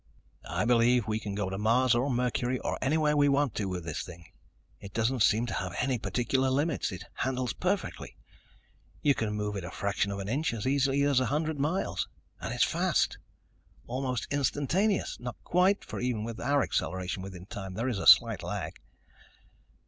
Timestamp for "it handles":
6.91-7.53